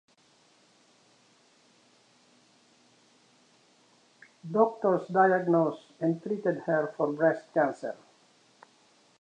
Doctors 4.51 5.07
diagnosed 5.09 5.91
and 5.99 6.23
treated 6.23 6.61
her 6.61 6.91
for 6.97 7.13
breast 7.13 7.53
cancer. 7.53 7.95